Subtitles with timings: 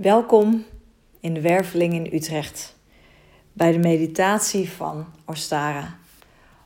[0.00, 0.64] Welkom
[1.20, 2.76] in de Werveling in Utrecht
[3.52, 5.98] bij de meditatie van Ostara.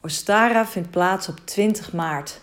[0.00, 2.40] Ostara vindt plaats op 20 maart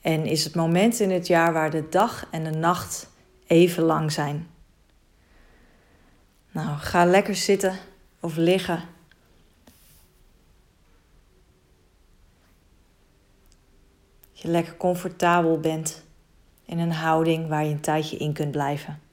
[0.00, 3.10] en is het moment in het jaar waar de dag en de nacht
[3.46, 4.48] even lang zijn.
[6.50, 7.78] Nou, ga lekker zitten
[8.20, 8.82] of liggen.
[14.32, 16.04] Je lekker comfortabel bent
[16.64, 19.07] in een houding waar je een tijdje in kunt blijven.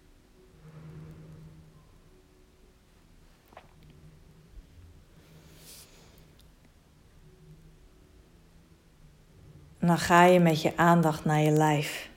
[9.85, 12.09] En dan ga je met je aandacht naar je lijf.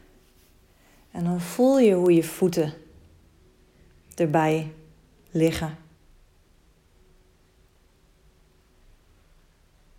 [1.10, 2.74] En dan voel je hoe je voeten
[4.14, 4.74] erbij
[5.30, 5.78] liggen.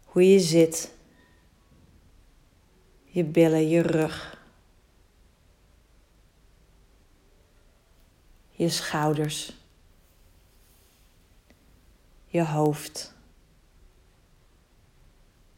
[0.04, 0.94] Hoe je zit.
[3.06, 4.44] Je billen, je rug.
[8.50, 9.54] Je schouders.
[12.28, 13.14] Je hoofd.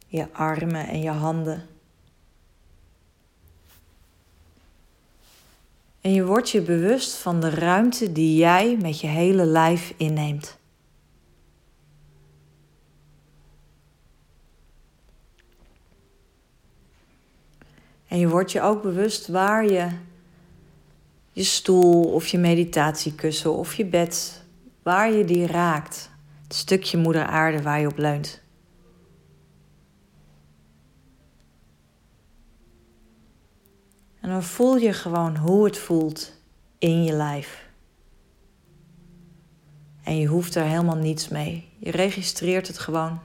[0.07, 1.69] Je armen en je handen.
[6.01, 10.59] En je wordt je bewust van de ruimte die jij met je hele lijf inneemt.
[18.07, 19.89] En je wordt je ook bewust waar je
[21.31, 24.43] je stoel of je meditatiekussen of je bed,
[24.83, 26.09] waar je die raakt.
[26.43, 28.40] Het stukje moeder aarde waar je op leunt.
[34.21, 36.33] En dan voel je gewoon hoe het voelt
[36.77, 37.69] in je lijf.
[40.03, 41.69] En je hoeft er helemaal niets mee.
[41.77, 43.19] Je registreert het gewoon.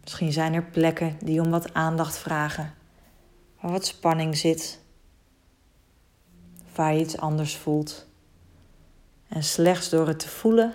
[0.00, 2.74] Misschien zijn er plekken die om wat aandacht vragen,
[3.60, 4.80] waar wat spanning zit,
[6.74, 8.06] waar je iets anders voelt.
[9.28, 10.74] En slechts door het te voelen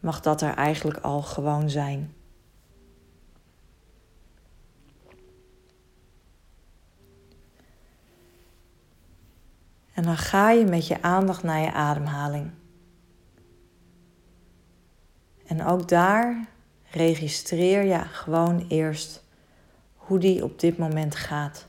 [0.00, 2.14] mag dat er eigenlijk al gewoon zijn.
[9.92, 12.50] En dan ga je met je aandacht naar je ademhaling.
[15.46, 16.48] En ook daar
[16.90, 19.24] registreer je gewoon eerst
[19.94, 21.68] hoe die op dit moment gaat.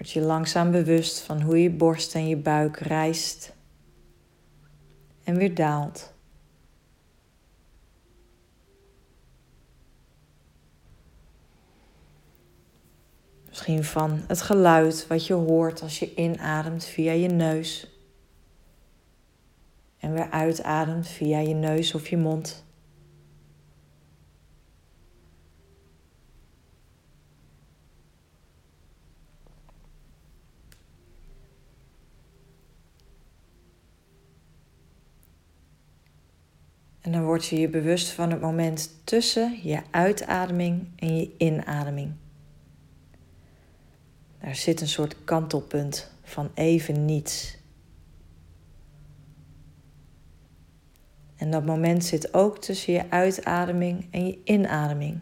[0.00, 3.54] Word je langzaam bewust van hoe je borst en je buik rijst
[5.24, 6.12] en weer daalt.
[13.48, 17.86] Misschien van het geluid wat je hoort als je inademt via je neus.
[19.98, 22.64] En weer uitademt via je neus of je mond.
[37.10, 42.12] En dan word je je bewust van het moment tussen je uitademing en je inademing.
[44.40, 47.58] Daar zit een soort kantelpunt van even niets.
[51.36, 55.18] En dat moment zit ook tussen je uitademing en je inademing.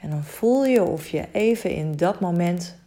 [0.00, 2.78] En dan voel je of je even in dat moment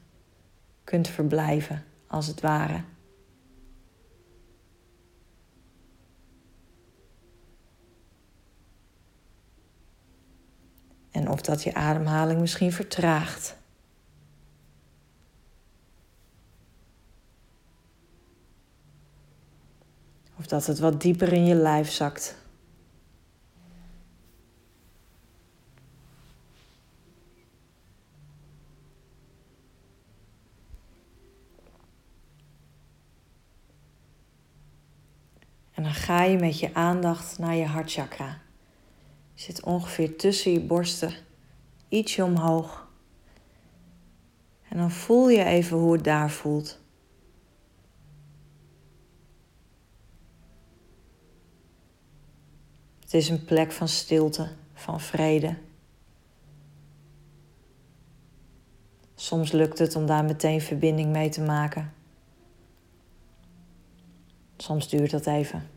[0.84, 2.84] kunt verblijven als het ware.
[11.12, 13.58] En of dat je ademhaling misschien vertraagt.
[20.38, 22.47] Of dat het wat dieper in je lijf zakt.
[36.08, 38.42] Ga je met je aandacht naar je hartchakra.
[39.34, 41.14] Zit ongeveer tussen je borsten,
[41.90, 42.88] ietsje omhoog.
[44.70, 46.80] En dan voel je even hoe het daar voelt.
[53.00, 55.58] Het is een plek van stilte, van vrede.
[59.16, 61.94] Soms lukt het om daar meteen verbinding mee te maken.
[64.58, 65.77] Soms duurt dat even.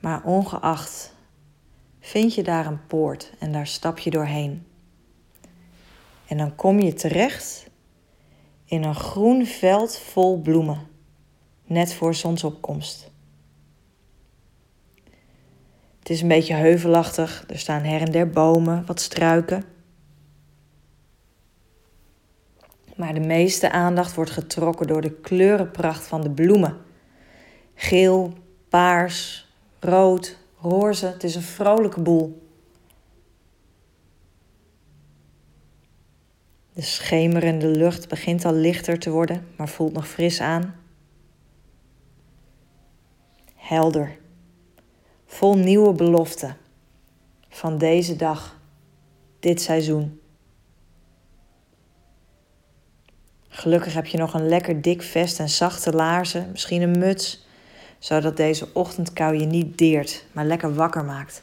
[0.00, 1.14] Maar ongeacht
[2.00, 4.66] vind je daar een poort en daar stap je doorheen.
[6.26, 7.70] En dan kom je terecht
[8.64, 10.88] in een groen veld vol bloemen,
[11.64, 13.10] net voor zonsopkomst.
[15.98, 19.64] Het is een beetje heuvelachtig, er staan her en der bomen, wat struiken.
[22.96, 26.76] Maar de meeste aandacht wordt getrokken door de kleurenpracht van de bloemen.
[27.74, 28.32] Geel,
[28.68, 29.49] paars,
[29.80, 32.48] rood, roze, het is een vrolijke boel.
[36.72, 40.74] De schemerende lucht begint al lichter te worden, maar voelt nog fris aan.
[43.54, 44.18] Helder,
[45.26, 46.56] vol nieuwe beloften
[47.48, 48.60] van deze dag,
[49.40, 50.20] dit seizoen.
[53.48, 57.46] Gelukkig heb je nog een lekker dik vest en zachte laarzen, misschien een muts,
[58.00, 61.42] zodat deze ochtendkou je niet deert, maar lekker wakker maakt.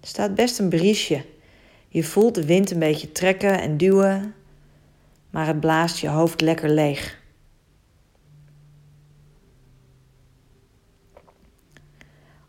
[0.00, 1.24] Er staat best een briesje.
[1.88, 4.34] Je voelt de wind een beetje trekken en duwen,
[5.30, 7.20] maar het blaast je hoofd lekker leeg.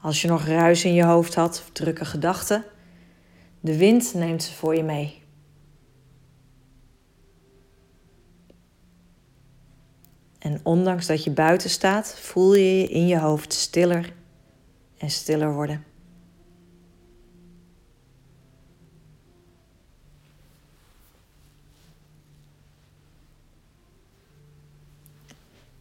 [0.02, 2.64] Als je nog ruis in je hoofd had of drukke gedachten,
[3.60, 5.23] de wind neemt ze voor je mee.
[10.44, 14.13] En ondanks dat je buiten staat, voel je je in je hoofd stiller
[14.98, 15.84] en stiller worden.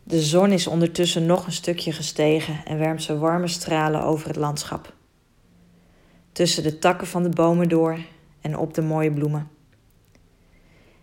[0.02, 4.36] De zon is ondertussen nog een stukje gestegen en wermt zijn warme stralen over het
[4.36, 4.94] landschap.
[6.32, 7.98] Tussen de takken van de bomen door
[8.40, 9.50] en op de mooie bloemen.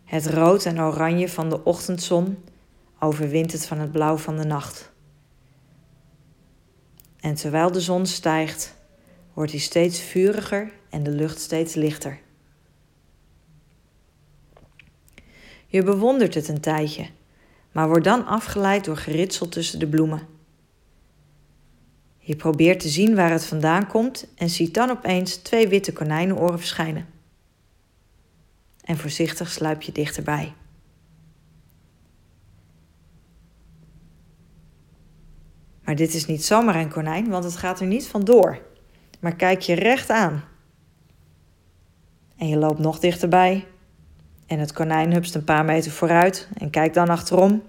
[0.05, 2.37] Het rood en oranje van de ochtendzon
[2.99, 4.91] overwint het van het blauw van de nacht.
[7.19, 8.75] En terwijl de zon stijgt,
[9.33, 12.19] wordt hij steeds vuriger en de lucht steeds lichter.
[15.67, 17.09] Je bewondert het een tijdje
[17.71, 20.27] maar wordt dan afgeleid door geritsel tussen de bloemen.
[22.17, 26.59] Je probeert te zien waar het vandaan komt en ziet dan opeens twee witte konijnenoren
[26.59, 27.07] verschijnen.
[28.83, 30.53] En voorzichtig sluip je dichterbij.
[35.89, 38.61] Maar dit is niet zomaar een konijn, want het gaat er niet vandoor.
[39.19, 40.43] Maar kijk je recht aan.
[42.37, 43.67] En je loopt nog dichterbij
[44.45, 47.63] en het konijn hupst een paar meter vooruit en kijkt dan achterom.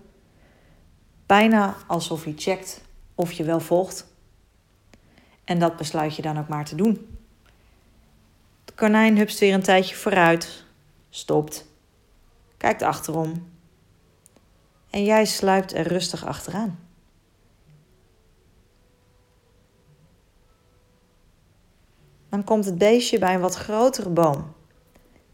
[1.27, 2.81] Bijna alsof hij checkt
[3.15, 4.07] of je wel volgt.
[5.45, 7.19] En dat besluit je dan ook maar te doen.
[8.65, 10.65] Het konijn hupst weer een tijdje vooruit,
[11.11, 11.67] stopt,
[12.57, 13.51] kijkt achterom.
[14.91, 16.90] En jij sluipt er rustig achteraan.
[22.31, 24.53] Dan komt het beestje bij een wat grotere boom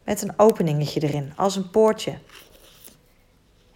[0.04, 2.18] met een openingetje erin, als een poortje.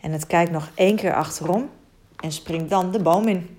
[0.00, 1.70] En het kijkt nog één keer achterom
[2.16, 3.58] en springt dan de boom in.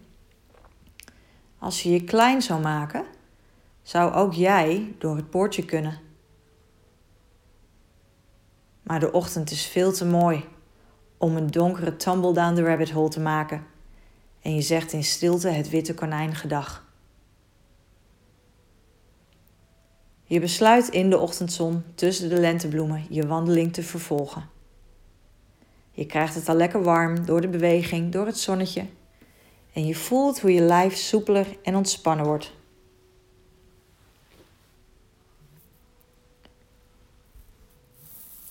[1.60, 3.06] Als je je klein zou maken,
[3.82, 6.00] zou ook jij door het poortje kunnen.
[8.84, 10.46] Maar de ochtend is veel te mooi
[11.18, 13.66] om een donkere tumble down the rabbit hole te maken.
[14.42, 16.91] En je zegt in stilte het witte konijn gedag.
[20.32, 24.50] Je besluit in de ochtendzon tussen de lentebloemen je wandeling te vervolgen.
[25.92, 28.86] Je krijgt het al lekker warm door de beweging, door het zonnetje.
[29.74, 32.54] En je voelt hoe je lijf soepeler en ontspannen wordt.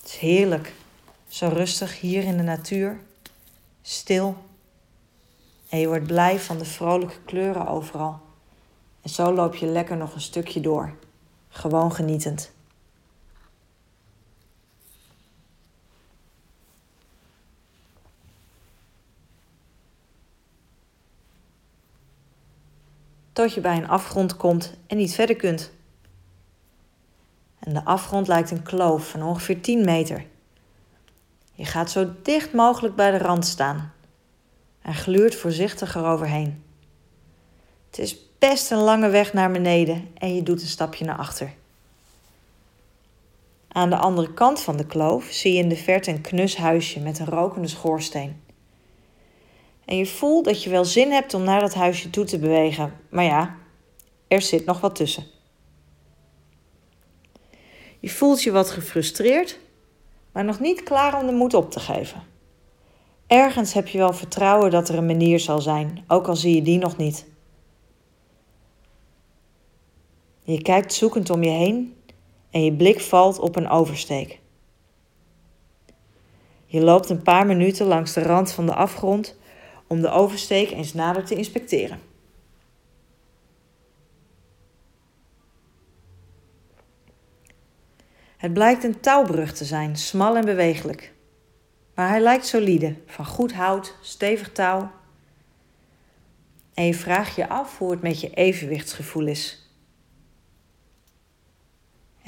[0.01, 0.73] Het is heerlijk,
[1.27, 2.99] zo rustig hier in de natuur,
[3.81, 4.35] stil.
[5.69, 8.19] En je wordt blij van de vrolijke kleuren overal.
[9.01, 10.93] En zo loop je lekker nog een stukje door.
[11.53, 12.51] Gewoon genietend.
[23.33, 25.71] Tot je bij een afgrond komt en niet verder kunt.
[27.59, 30.25] En de afgrond lijkt een kloof van ongeveer 10 meter.
[31.53, 33.93] Je gaat zo dicht mogelijk bij de rand staan
[34.81, 36.63] en gluurt voorzichtig eroverheen.
[37.89, 41.53] Het is best een lange weg naar beneden en je doet een stapje naar achter.
[43.67, 46.99] Aan de andere kant van de kloof zie je in de verte een knus huisje
[46.99, 48.41] met een rokende schoorsteen.
[49.85, 52.93] En je voelt dat je wel zin hebt om naar dat huisje toe te bewegen,
[53.09, 53.55] maar ja,
[54.27, 55.25] er zit nog wat tussen.
[57.99, 59.59] Je voelt je wat gefrustreerd,
[60.31, 62.23] maar nog niet klaar om de moed op te geven.
[63.27, 66.61] Ergens heb je wel vertrouwen dat er een manier zal zijn, ook al zie je
[66.61, 67.29] die nog niet.
[70.51, 71.95] Je kijkt zoekend om je heen
[72.49, 74.39] en je blik valt op een oversteek.
[76.65, 79.37] Je loopt een paar minuten langs de rand van de afgrond
[79.87, 81.99] om de oversteek eens nader te inspecteren.
[88.37, 91.13] Het blijkt een touwbrug te zijn, smal en bewegelijk.
[91.95, 94.91] Maar hij lijkt solide, van goed hout, stevig touw.
[96.73, 99.60] En je vraagt je af hoe het met je evenwichtsgevoel is.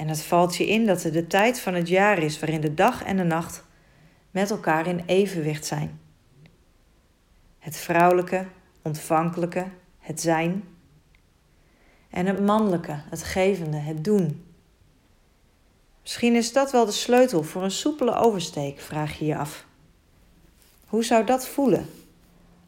[0.04, 2.74] En het valt je in dat het de tijd van het jaar is waarin de
[2.74, 3.64] dag en de nacht
[4.30, 6.00] met elkaar in evenwicht zijn.
[7.58, 8.46] Het vrouwelijke,
[8.82, 9.66] ontvankelijke,
[9.98, 10.64] het zijn.
[12.10, 14.44] En het mannelijke, het gevende, het doen.
[16.02, 19.66] Misschien is dat wel de sleutel voor een soepele oversteek, vraag je je af.
[20.86, 21.86] Hoe zou dat voelen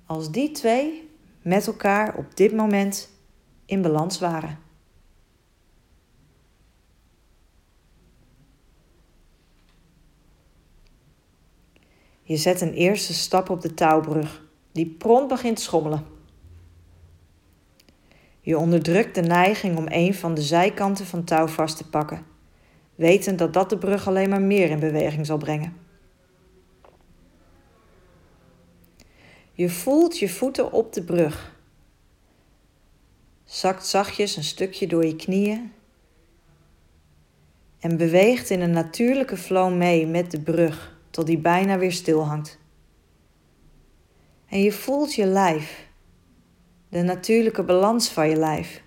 [0.07, 1.11] als die twee
[1.43, 3.11] met elkaar op dit moment
[3.67, 4.66] in balans waren?
[12.27, 14.43] Je zet een eerste stap op de touwbrug,
[14.73, 16.05] die prompt begint schommelen.
[18.41, 22.27] Je onderdrukt de neiging om een van de zijkanten van touw vast te pakken,
[22.95, 25.77] wetend dat dat de brug alleen maar meer in beweging zal brengen.
[29.53, 31.57] Je voelt je voeten op de brug.
[33.45, 35.73] Zakt zachtjes een stukje door je knieën
[37.81, 42.27] en beweegt in een natuurlijke flow mee met de brug tot die bijna weer stil
[42.27, 42.59] hangt.
[44.47, 45.89] En je voelt je lijf,
[46.89, 48.83] de natuurlijke balans van je lijf,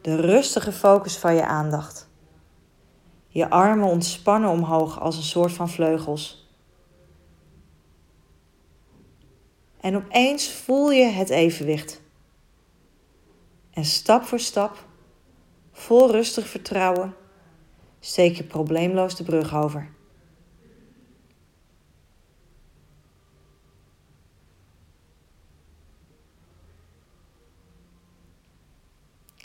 [0.00, 2.08] de rustige focus van je aandacht.
[3.28, 6.48] Je armen ontspannen omhoog als een soort van vleugels.
[9.80, 12.02] En opeens voel je het evenwicht.
[13.70, 14.86] En stap voor stap,
[15.72, 17.14] vol rustig vertrouwen,
[18.00, 19.96] steek je probleemloos de brug over.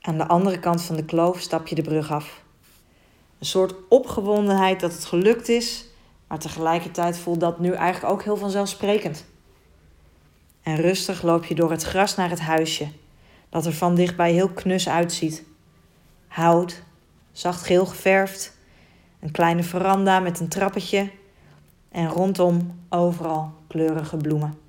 [0.05, 2.41] Aan de andere kant van de kloof stap je de brug af.
[3.39, 5.86] Een soort opgewondenheid dat het gelukt is,
[6.27, 9.25] maar tegelijkertijd voelt dat nu eigenlijk ook heel vanzelfsprekend.
[10.62, 12.88] En rustig loop je door het gras naar het huisje,
[13.50, 15.43] dat er van dichtbij heel knus uitziet.
[16.27, 16.83] Hout,
[17.31, 18.57] zacht geel geverfd,
[19.19, 21.12] een kleine veranda met een trappetje
[21.91, 24.62] en rondom overal kleurige bloemen.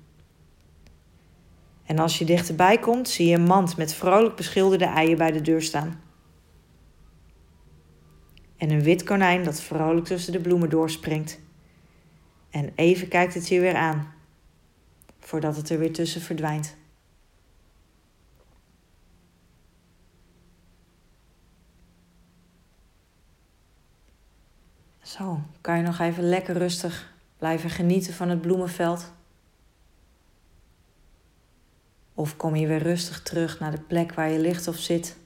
[1.85, 5.41] En als je dichterbij komt, zie je een mand met vrolijk beschilderde eieren bij de
[5.41, 6.01] deur staan.
[8.57, 11.39] En een wit konijn dat vrolijk tussen de bloemen doorspringt.
[12.49, 14.13] En even kijkt het je weer aan,
[15.19, 16.75] voordat het er weer tussen verdwijnt.
[25.01, 29.13] Zo, kan je nog even lekker rustig blijven genieten van het bloemenveld.
[32.15, 35.17] Of kom je weer rustig terug naar de plek waar je ligt of zit.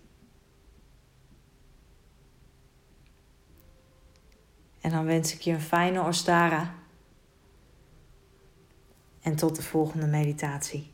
[4.82, 6.76] En dan wens ik je een fijne Ostara.
[9.22, 10.94] En tot de volgende meditatie.